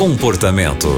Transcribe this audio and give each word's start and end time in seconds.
Comportamento. 0.00 0.88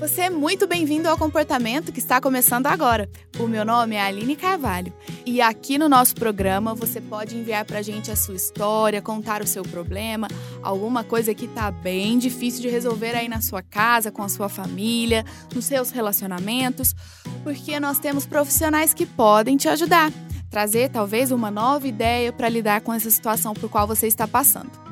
Você 0.00 0.22
é 0.22 0.28
muito 0.28 0.66
bem-vindo 0.66 1.08
ao 1.08 1.16
Comportamento 1.16 1.92
que 1.92 2.00
está 2.00 2.20
começando 2.20 2.66
agora. 2.66 3.08
O 3.38 3.46
meu 3.46 3.64
nome 3.64 3.94
é 3.94 4.02
Aline 4.02 4.34
Carvalho 4.34 4.92
e 5.24 5.40
aqui 5.40 5.78
no 5.78 5.88
nosso 5.88 6.16
programa 6.16 6.74
você 6.74 7.00
pode 7.00 7.36
enviar 7.36 7.64
para 7.64 7.78
a 7.78 7.82
gente 7.82 8.10
a 8.10 8.16
sua 8.16 8.34
história, 8.34 9.00
contar 9.00 9.40
o 9.40 9.46
seu 9.46 9.62
problema, 9.62 10.26
alguma 10.64 11.04
coisa 11.04 11.32
que 11.32 11.44
está 11.44 11.70
bem 11.70 12.18
difícil 12.18 12.60
de 12.60 12.68
resolver 12.68 13.14
aí 13.14 13.28
na 13.28 13.40
sua 13.40 13.62
casa, 13.62 14.10
com 14.10 14.24
a 14.24 14.28
sua 14.28 14.48
família, 14.48 15.24
nos 15.54 15.66
seus 15.66 15.92
relacionamentos, 15.92 16.92
porque 17.44 17.78
nós 17.78 18.00
temos 18.00 18.26
profissionais 18.26 18.92
que 18.92 19.06
podem 19.06 19.56
te 19.56 19.68
ajudar, 19.68 20.10
trazer 20.50 20.90
talvez 20.90 21.30
uma 21.30 21.52
nova 21.52 21.86
ideia 21.86 22.32
para 22.32 22.48
lidar 22.48 22.80
com 22.80 22.92
essa 22.92 23.12
situação 23.12 23.54
por 23.54 23.70
qual 23.70 23.86
você 23.86 24.08
está 24.08 24.26
passando. 24.26 24.91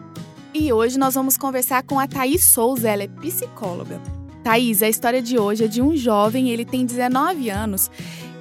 E 0.53 0.73
hoje 0.73 0.98
nós 0.98 1.14
vamos 1.14 1.37
conversar 1.37 1.85
com 1.85 2.00
a 2.00 2.09
Thaís 2.09 2.45
Souza, 2.49 2.89
ela 2.89 3.04
é 3.04 3.09
psicóloga. 3.09 4.00
Thaís, 4.43 4.82
a 4.82 4.89
história 4.89 5.23
de 5.23 5.39
hoje 5.39 5.64
é 5.64 5.68
de 5.68 5.81
um 5.81 5.96
jovem, 5.96 6.50
ele 6.50 6.64
tem 6.64 6.85
19 6.85 7.49
anos 7.50 7.89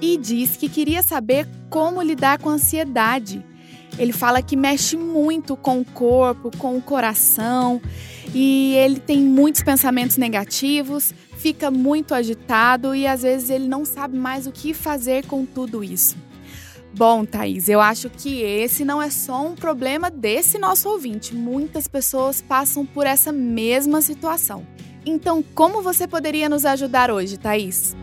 e 0.02 0.18
diz 0.18 0.58
que 0.58 0.68
queria 0.68 1.04
saber 1.04 1.48
como 1.70 2.02
lidar 2.02 2.40
com 2.40 2.49
a 2.49 2.54
ansiedade. 2.54 3.45
Ele 3.98 4.12
fala 4.12 4.41
que 4.41 4.55
mexe 4.55 4.98
muito 4.98 5.55
com 5.55 5.82
o 5.82 5.85
corpo, 5.85 6.49
com 6.58 6.77
o 6.77 6.82
coração 6.82 7.80
e 8.34 8.73
ele 8.76 8.99
tem 8.99 9.20
muitos 9.20 9.62
pensamentos 9.62 10.18
negativos, 10.18 11.13
fica 11.38 11.70
muito 11.70 12.16
agitado 12.16 12.96
e 12.96 13.05
às 13.05 13.21
vezes 13.21 13.52
ele 13.52 13.68
não 13.68 13.85
sabe 13.85 14.18
mais 14.18 14.48
o 14.48 14.52
que 14.52 14.73
fazer 14.73 15.27
com 15.27 15.46
tudo 15.46 15.84
isso. 15.84 16.18
Bom, 16.95 17.23
Thaís, 17.23 17.70
eu 17.70 17.79
acho 17.79 18.09
que 18.09 18.41
esse 18.41 18.84
não 18.84 19.02
é 19.02 19.09
só 19.09 19.45
um 19.45 19.55
problema 19.55 20.09
desse 20.09 20.57
nosso 20.57 20.89
ouvinte. 20.89 21.35
Muitas 21.35 21.88
pessoas 21.88 22.41
passam 22.41 22.85
por 22.85 23.05
essa 23.05 23.31
mesma 23.31 24.02
situação. 24.02 24.65
Então, 25.05 25.43
como 25.55 25.81
você 25.81 26.07
poderia 26.07 26.49
nos 26.49 26.65
ajudar 26.65 27.09
hoje, 27.12 27.37
Thaís? 27.37 27.96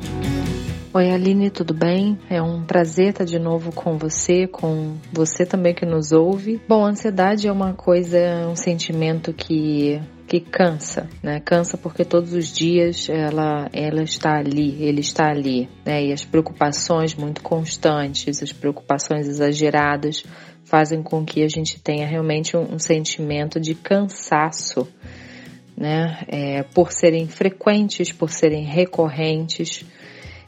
Oi, 0.94 1.10
Aline, 1.10 1.50
tudo 1.50 1.74
bem? 1.74 2.18
É 2.30 2.40
um 2.40 2.64
prazer 2.64 3.10
estar 3.10 3.24
de 3.24 3.38
novo 3.38 3.70
com 3.70 3.98
você, 3.98 4.46
com 4.46 4.96
você 5.12 5.44
também 5.44 5.74
que 5.74 5.84
nos 5.84 6.10
ouve. 6.10 6.58
Bom, 6.66 6.86
ansiedade 6.86 7.46
é 7.46 7.52
uma 7.52 7.74
coisa, 7.74 8.18
um 8.50 8.56
sentimento 8.56 9.30
que 9.34 10.00
que 10.26 10.40
cansa, 10.40 11.08
né? 11.22 11.40
Cansa 11.40 11.78
porque 11.78 12.04
todos 12.04 12.32
os 12.32 12.52
dias 12.52 13.08
ela 13.08 13.68
ela 13.72 14.02
está 14.02 14.38
ali, 14.38 14.82
ele 14.82 15.00
está 15.00 15.30
ali, 15.30 15.68
né? 15.84 16.04
E 16.04 16.12
as 16.12 16.24
preocupações 16.24 17.14
muito 17.14 17.42
constantes, 17.42 18.42
as 18.42 18.52
preocupações 18.52 19.28
exageradas 19.28 20.24
fazem 20.64 21.02
com 21.02 21.24
que 21.24 21.42
a 21.42 21.48
gente 21.48 21.80
tenha 21.80 22.06
realmente 22.06 22.56
um, 22.56 22.74
um 22.74 22.78
sentimento 22.78 23.60
de 23.60 23.74
cansaço 23.74 24.88
né? 25.76 26.24
É, 26.28 26.62
por 26.62 26.90
serem 26.90 27.28
frequentes, 27.28 28.10
por 28.10 28.30
serem 28.30 28.64
recorrentes. 28.64 29.84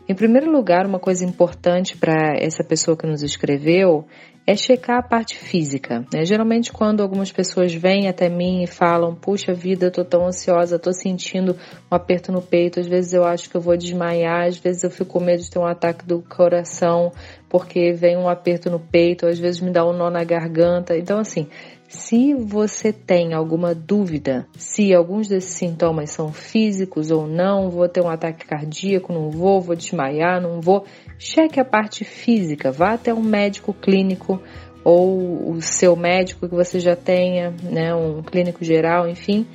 Em 0.08 0.14
primeiro 0.14 0.50
lugar, 0.50 0.86
uma 0.86 0.98
coisa 0.98 1.22
importante 1.22 1.94
para 1.94 2.34
essa 2.38 2.64
pessoa 2.64 2.96
que 2.96 3.06
nos 3.06 3.22
escreveu 3.22 4.06
é 4.46 4.56
checar 4.56 4.96
a 4.96 5.02
parte 5.02 5.36
física. 5.36 6.06
Né? 6.10 6.24
Geralmente, 6.24 6.72
quando 6.72 7.02
algumas 7.02 7.30
pessoas 7.30 7.74
vêm 7.74 8.08
até 8.08 8.30
mim 8.30 8.62
e 8.62 8.66
falam: 8.66 9.14
Puxa 9.14 9.52
vida, 9.52 9.84
eu 9.84 9.90
tô 9.90 10.02
tão 10.06 10.26
ansiosa, 10.26 10.78
tô 10.78 10.94
sentindo 10.94 11.54
um 11.92 11.94
aperto 11.94 12.32
no 12.32 12.40
peito, 12.40 12.80
às 12.80 12.86
vezes 12.86 13.12
eu 13.12 13.24
acho 13.24 13.50
que 13.50 13.56
eu 13.58 13.60
vou 13.60 13.76
desmaiar, 13.76 14.46
às 14.46 14.56
vezes 14.56 14.82
eu 14.82 14.90
fico 14.90 15.10
com 15.10 15.20
medo 15.20 15.42
de 15.42 15.50
ter 15.50 15.58
um 15.58 15.66
ataque 15.66 16.06
do 16.06 16.22
coração 16.22 17.12
porque 17.46 17.92
vem 17.92 18.16
um 18.16 18.30
aperto 18.30 18.70
no 18.70 18.80
peito, 18.80 19.26
às 19.26 19.38
vezes 19.38 19.60
me 19.60 19.70
dá 19.70 19.84
um 19.84 19.92
nó 19.92 20.08
na 20.08 20.24
garganta. 20.24 20.96
Então, 20.96 21.18
assim, 21.18 21.46
se 21.88 22.34
você 22.34 22.92
tem 22.92 23.32
alguma 23.32 23.74
dúvida 23.74 24.46
se 24.56 24.92
alguns 24.94 25.26
desses 25.26 25.54
sintomas 25.54 26.10
são 26.10 26.32
físicos 26.32 27.10
ou 27.10 27.26
não, 27.26 27.70
vou 27.70 27.88
ter 27.88 28.02
um 28.02 28.10
ataque 28.10 28.46
cardíaco, 28.46 29.12
não 29.12 29.30
vou, 29.30 29.60
vou 29.60 29.74
desmaiar, 29.74 30.40
não 30.40 30.60
vou, 30.60 30.84
cheque 31.18 31.58
a 31.58 31.64
parte 31.64 32.04
física, 32.04 32.70
vá 32.70 32.92
até 32.92 33.12
um 33.12 33.22
médico 33.22 33.72
clínico 33.72 34.40
ou 34.84 35.50
o 35.50 35.62
seu 35.62 35.96
médico 35.96 36.46
que 36.46 36.54
você 36.54 36.78
já 36.78 36.94
tenha, 36.94 37.54
né, 37.62 37.94
um 37.94 38.22
clínico 38.22 38.62
geral, 38.62 39.08
enfim, 39.08 39.46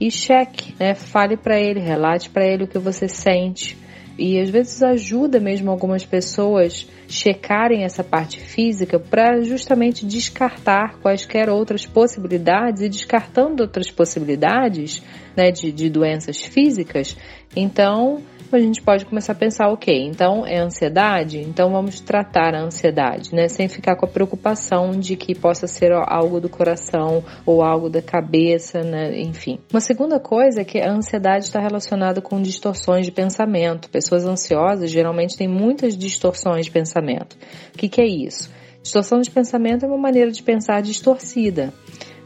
e 0.00 0.10
cheque, 0.10 0.74
né, 0.78 0.94
fale 0.94 1.36
para 1.36 1.58
ele, 1.58 1.80
relate 1.80 2.30
para 2.30 2.46
ele 2.46 2.64
o 2.64 2.68
que 2.68 2.78
você 2.78 3.08
sente, 3.08 3.76
e 4.18 4.38
às 4.38 4.50
vezes 4.50 4.82
ajuda 4.82 5.40
mesmo 5.40 5.70
algumas 5.70 6.04
pessoas 6.04 6.88
checarem 7.08 7.84
essa 7.84 8.04
parte 8.04 8.40
física 8.40 8.98
para 8.98 9.42
justamente 9.42 10.06
descartar 10.06 10.98
quaisquer 11.00 11.48
outras 11.48 11.86
possibilidades 11.86 12.82
e 12.82 12.88
descartando 12.88 13.62
outras 13.62 13.90
possibilidades 13.90 15.02
né, 15.36 15.50
de, 15.50 15.72
de 15.72 15.88
doenças 15.88 16.40
físicas, 16.40 17.16
então 17.56 18.22
a 18.56 18.60
gente 18.60 18.82
pode 18.82 19.04
começar 19.04 19.32
a 19.32 19.36
pensar, 19.36 19.68
ok, 19.68 19.94
então 20.06 20.46
é 20.46 20.58
ansiedade, 20.58 21.38
então 21.38 21.70
vamos 21.70 22.00
tratar 22.00 22.54
a 22.54 22.62
ansiedade, 22.62 23.34
né? 23.34 23.48
Sem 23.48 23.68
ficar 23.68 23.96
com 23.96 24.06
a 24.06 24.08
preocupação 24.08 24.92
de 24.92 25.16
que 25.16 25.34
possa 25.34 25.66
ser 25.66 25.92
algo 25.92 26.40
do 26.40 26.48
coração 26.48 27.24
ou 27.44 27.62
algo 27.62 27.88
da 27.88 28.02
cabeça, 28.02 28.82
né? 28.82 29.20
Enfim. 29.20 29.58
Uma 29.72 29.80
segunda 29.80 30.18
coisa 30.20 30.60
é 30.60 30.64
que 30.64 30.80
a 30.80 30.90
ansiedade 30.90 31.44
está 31.46 31.60
relacionada 31.60 32.20
com 32.20 32.40
distorções 32.40 33.06
de 33.06 33.12
pensamento. 33.12 33.88
Pessoas 33.90 34.26
ansiosas 34.26 34.90
geralmente 34.90 35.36
têm 35.36 35.48
muitas 35.48 35.96
distorções 35.96 36.66
de 36.66 36.70
pensamento. 36.70 37.36
O 37.74 37.78
que, 37.78 37.88
que 37.88 38.00
é 38.00 38.06
isso? 38.06 38.50
Distorção 38.82 39.20
de 39.20 39.30
pensamento 39.30 39.84
é 39.84 39.88
uma 39.88 39.96
maneira 39.96 40.32
de 40.32 40.42
pensar 40.42 40.82
distorcida. 40.82 41.72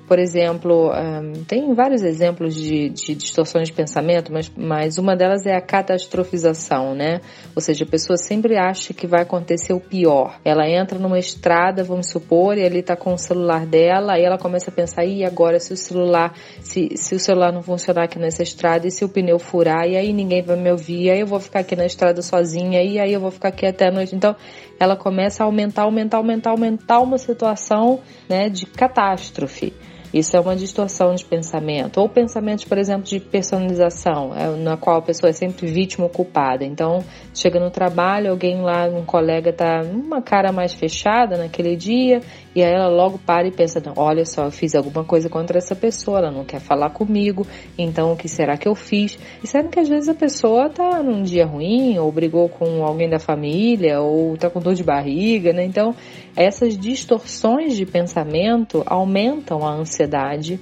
Por 0.06 0.21
exemplo, 0.21 0.93
um, 0.93 1.44
tem 1.44 1.75
vários 1.75 2.03
exemplos 2.03 2.55
de, 2.55 2.91
de, 2.91 3.15
distorções 3.15 3.69
de 3.69 3.75
pensamento, 3.75 4.33
mas, 4.33 4.50
mas 4.56 4.99
uma 4.99 5.17
delas 5.17 5.44
é 5.47 5.56
a 5.56 5.61
catastrofização, 5.61 6.94
né? 6.94 7.21
Ou 7.56 7.61
seja, 7.61 7.84
a 7.84 7.89
pessoa 7.89 8.17
sempre 8.17 8.56
acha 8.56 8.94
que 8.94 9.05
vai 9.05 9.22
acontecer 9.22 9.72
o 9.72 9.81
pior. 9.81 10.39
Ela 10.44 10.69
entra 10.69 10.97
numa 10.97 11.19
estrada, 11.19 11.83
vamos 11.83 12.09
supor, 12.09 12.56
e 12.56 12.65
ali 12.65 12.83
tá 12.83 12.94
com 12.94 13.15
o 13.15 13.19
celular 13.19 13.67
dela, 13.67 14.12
aí 14.12 14.22
ela 14.22 14.39
começa 14.39 14.71
a 14.71 14.72
pensar, 14.72 15.05
e 15.05 15.25
agora 15.25 15.59
se 15.59 15.72
o 15.72 15.77
celular, 15.77 16.33
se, 16.61 16.91
se 16.94 17.17
o 17.17 17.19
celular 17.19 17.53
não 17.53 17.62
funcionar 17.62 18.05
aqui 18.05 18.19
nessa 18.19 18.44
estrada, 18.44 18.87
e 18.87 18.93
se 18.93 19.05
o 19.05 19.09
pneu 19.09 19.41
furar, 19.41 19.88
e 19.88 19.97
aí 19.97 20.12
ninguém 20.12 20.41
vai 20.41 20.56
me 20.56 20.71
ouvir, 20.71 21.11
aí 21.11 21.19
eu 21.19 21.27
vou 21.27 21.41
ficar 21.41 21.61
aqui 21.61 21.75
na 21.75 21.84
estrada 21.84 22.23
sozinha, 22.23 22.81
e 22.81 23.00
aí 23.00 23.12
eu 23.12 23.21
vou 23.21 23.33
ficar 23.33 23.49
aqui 23.49 23.67
até 23.67 23.88
a 23.88 23.91
noite. 23.91 24.15
Então, 24.15 24.37
ela 24.78 24.94
começa 24.94 25.43
a 25.43 25.47
aumentar, 25.47 25.83
aumentar, 25.83 26.19
aumentar, 26.19 26.50
aumentar 26.50 27.00
uma 27.00 27.19
situação, 27.19 27.99
né, 28.28 28.49
de 28.49 28.67
catástrofe. 28.67 29.75
Isso 30.16 30.34
é 30.34 30.41
uma 30.41 30.56
distorção 30.56 31.15
de 31.15 31.22
pensamento. 31.27 32.00
Ou 32.00 32.09
pensamentos, 32.09 32.65
por 32.65 32.78
exemplo, 32.78 33.03
de 33.03 33.21
personalização, 33.21 34.34
é, 34.34 34.49
na 34.56 34.75
qual 34.75 34.97
a 34.97 35.03
pessoa 35.03 35.28
é 35.28 35.32
sempre 35.34 35.66
vítima 35.66 36.04
ou 36.04 36.10
culpada. 36.10 36.65
Então, 36.65 37.04
chega 37.34 37.60
no 37.60 37.71
trabalho, 37.71 38.31
alguém 38.31 38.62
lá, 38.62 38.87
um 38.87 39.05
colega 39.05 39.53
tá 39.53 39.82
uma 39.82 40.22
cara 40.22 40.53
mais 40.53 40.72
fechada 40.72 41.37
naquele 41.37 41.76
dia, 41.76 42.22
e 42.55 42.62
aí 42.62 42.72
ela 42.72 42.88
logo 42.88 43.19
para 43.19 43.47
e 43.47 43.50
pensa, 43.50 43.78
não, 43.84 43.93
olha 43.94 44.25
só, 44.25 44.47
eu 44.47 44.50
fiz 44.50 44.75
alguma 44.75 45.05
coisa 45.05 45.28
contra 45.28 45.59
essa 45.59 45.76
pessoa, 45.76 46.21
ela 46.21 46.31
não 46.31 46.47
quer 46.47 46.60
falar 46.60 46.88
comigo, 46.88 47.47
então 47.76 48.12
o 48.12 48.16
que 48.16 48.26
será 48.26 48.56
que 48.56 48.66
eu 48.66 48.75
fiz? 48.75 49.19
E 49.44 49.47
sabe 49.47 49.69
que 49.69 49.78
às 49.78 49.88
vezes 49.88 50.09
a 50.09 50.15
pessoa 50.15 50.71
tá 50.71 51.03
num 51.03 51.22
dia 51.22 51.44
ruim, 51.44 51.99
ou 51.99 52.10
brigou 52.10 52.49
com 52.49 52.82
alguém 52.82 53.10
da 53.10 53.19
família, 53.19 54.00
ou 54.00 54.34
tá 54.38 54.49
com 54.49 54.60
dor 54.60 54.72
de 54.72 54.82
barriga, 54.82 55.53
né? 55.53 55.62
Então, 55.62 55.94
essas 56.34 56.78
distorções 56.78 57.76
de 57.76 57.84
pensamento 57.84 58.82
aumentam 58.87 59.66
a 59.66 59.75
ansiedade 59.75 60.06
ansiedade 60.06 60.61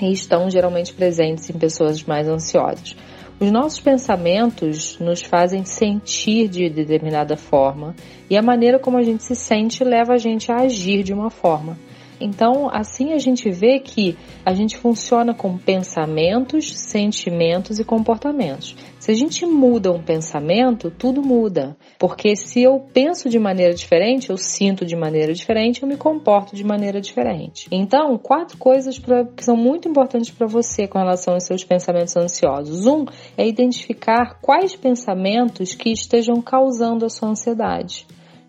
e 0.00 0.12
estão 0.12 0.48
geralmente 0.50 0.94
presentes 0.94 1.50
em 1.50 1.58
pessoas 1.58 2.02
mais 2.04 2.28
ansiosas. 2.28 2.96
Os 3.38 3.50
nossos 3.50 3.80
pensamentos 3.80 4.98
nos 4.98 5.22
fazem 5.22 5.64
sentir 5.64 6.48
de 6.48 6.70
determinada 6.70 7.36
forma 7.36 7.94
e 8.30 8.36
a 8.36 8.42
maneira 8.42 8.78
como 8.78 8.96
a 8.96 9.02
gente 9.02 9.24
se 9.24 9.34
sente 9.34 9.84
leva 9.84 10.14
a 10.14 10.18
gente 10.18 10.50
a 10.50 10.62
agir 10.62 11.02
de 11.02 11.12
uma 11.12 11.28
forma. 11.28 11.76
Então, 12.20 12.68
assim 12.72 13.12
a 13.12 13.18
gente 13.18 13.50
vê 13.50 13.78
que 13.78 14.16
a 14.44 14.54
gente 14.54 14.76
funciona 14.76 15.34
com 15.34 15.58
pensamentos, 15.58 16.72
sentimentos 16.78 17.78
e 17.78 17.84
comportamentos. 17.84 18.76
Se 18.98 19.12
a 19.12 19.14
gente 19.14 19.46
muda 19.46 19.92
um 19.92 20.02
pensamento, 20.02 20.90
tudo 20.90 21.22
muda. 21.22 21.76
Porque 21.96 22.34
se 22.34 22.62
eu 22.62 22.80
penso 22.92 23.28
de 23.28 23.38
maneira 23.38 23.72
diferente, 23.72 24.30
eu 24.30 24.36
sinto 24.36 24.84
de 24.84 24.96
maneira 24.96 25.32
diferente, 25.32 25.82
eu 25.82 25.88
me 25.88 25.96
comporto 25.96 26.56
de 26.56 26.64
maneira 26.64 27.00
diferente. 27.00 27.68
Então, 27.70 28.18
quatro 28.18 28.58
coisas 28.58 28.98
pra, 28.98 29.24
que 29.24 29.44
são 29.44 29.56
muito 29.56 29.88
importantes 29.88 30.30
para 30.30 30.48
você 30.48 30.88
com 30.88 30.98
relação 30.98 31.34
aos 31.34 31.44
seus 31.44 31.62
pensamentos 31.62 32.16
ansiosos. 32.16 32.86
Um 32.86 33.04
é 33.36 33.46
identificar 33.46 34.40
quais 34.40 34.74
pensamentos 34.74 35.74
que 35.74 35.90
estejam 35.92 36.42
causando 36.42 37.06
a 37.06 37.08
sua 37.08 37.28
ansiedade. 37.28 38.06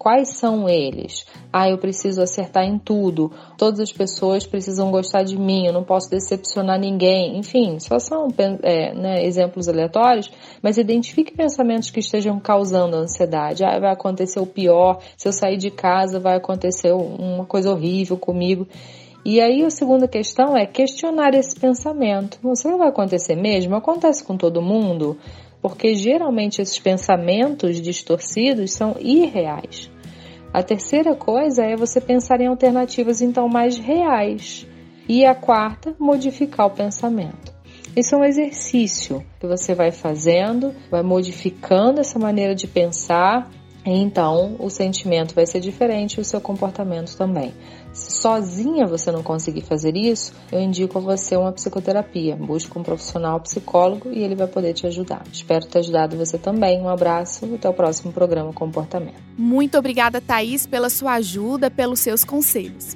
Quais 0.07 0.38
são 0.38 0.69
eles? 0.69 1.25
Ah, 1.51 1.69
eu 1.69 1.77
preciso 1.77 2.21
acertar 2.21 2.63
em 2.63 2.80
tudo. 2.80 3.30
Todas 3.57 3.81
as 3.81 3.92
pessoas 3.92 4.48
precisam 4.48 4.89
gostar 4.89 5.24
de 5.24 5.38
mim. 5.38 5.65
Eu 5.65 5.74
não 5.74 5.83
posso 5.83 6.09
decepcionar 6.09 6.80
ninguém. 6.80 7.38
Enfim, 7.38 7.77
só 7.77 8.00
são 8.00 8.30
é, 8.63 8.94
né, 8.94 9.25
exemplos 9.25 9.68
aleatórios, 9.68 10.31
mas 10.63 10.77
identifique 10.77 11.36
pensamentos 11.36 11.89
que 11.89 12.00
estejam 12.00 12.39
causando 12.39 12.95
ansiedade. 12.95 13.65
Ah, 13.65 13.77
vai 13.81 13.92
acontecer 13.92 14.39
o 14.39 14.45
pior. 14.45 15.01
Se 15.18 15.27
eu 15.27 15.33
sair 15.33 15.57
de 15.57 15.69
casa, 15.69 16.21
vai 16.21 16.38
acontecer 16.38 16.94
uma 16.94 17.45
coisa 17.45 17.69
horrível 17.69 18.15
comigo. 18.15 18.65
E 19.25 19.42
aí 19.42 19.62
a 19.62 19.69
segunda 19.69 20.07
questão 20.07 20.56
é 20.56 20.65
questionar 20.65 21.33
esse 21.33 21.59
pensamento. 21.59 22.39
Você 22.42 22.69
não 22.69 22.77
vai 22.77 22.88
acontecer 22.88 23.36
mesmo? 23.36 23.75
Acontece 23.75 24.24
com 24.24 24.38
todo 24.38 24.62
mundo? 24.62 25.18
Porque 25.62 25.95
geralmente 25.95 26.62
esses 26.62 26.80
pensamentos 26.80 27.81
distorcidos 27.81 28.71
são 28.71 28.95
irreais. 29.01 29.96
A 30.57 30.63
terceira 30.63 31.13
coisa 31.13 31.63
é 31.63 31.75
você 31.75 32.01
pensar 32.01 32.42
em 32.42 32.48
alternativas 32.48 33.21
então 33.21 33.48
mais 33.48 33.77
reais. 33.77 34.65
E 35.07 35.24
a 35.24 35.36
quarta, 35.36 35.95
modificar 36.00 36.65
o 36.65 36.71
pensamento. 36.71 37.54
Isso 37.95 38.15
é 38.15 38.18
um 38.18 38.24
exercício 38.24 39.24
que 39.39 39.45
você 39.45 39.75
vai 39.75 39.92
fazendo, 39.92 40.74
vai 40.89 41.04
modificando 41.04 42.00
essa 42.00 42.18
maneira 42.18 42.56
de 42.56 42.65
pensar, 42.65 43.51
e 43.86 43.92
então 43.92 44.56
o 44.57 44.68
sentimento 44.68 45.36
vai 45.36 45.45
ser 45.45 45.59
diferente 45.59 46.15
e 46.15 46.21
o 46.21 46.25
seu 46.25 46.42
comportamento 46.42 47.15
também. 47.15 47.54
Se 47.97 48.21
sozinha 48.21 48.85
você 48.85 49.11
não 49.11 49.23
conseguir 49.23 49.61
fazer 49.61 49.97
isso, 49.97 50.31
eu 50.51 50.61
indico 50.61 50.99
a 50.99 51.01
você 51.01 51.35
uma 51.35 51.51
psicoterapia. 51.51 52.35
Busque 52.35 52.77
um 52.77 52.83
profissional 52.83 53.39
psicólogo 53.39 54.11
e 54.13 54.23
ele 54.23 54.35
vai 54.35 54.45
poder 54.45 54.73
te 54.73 54.85
ajudar. 54.85 55.23
Espero 55.33 55.65
ter 55.65 55.79
ajudado 55.79 56.15
você 56.15 56.38
também. 56.38 56.79
Um 56.79 56.89
abraço 56.89 57.47
e 57.47 57.55
até 57.55 57.67
o 57.67 57.73
próximo 57.73 58.13
programa 58.13 58.53
Comportamento. 58.53 59.15
Muito 59.35 59.79
obrigada, 59.79 60.21
Thaís, 60.21 60.67
pela 60.67 60.91
sua 60.91 61.13
ajuda, 61.13 61.71
pelos 61.71 61.99
seus 61.99 62.23
conselhos. 62.23 62.95